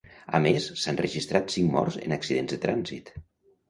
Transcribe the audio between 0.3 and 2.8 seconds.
A més, s'han registrat cinc morts en accidents de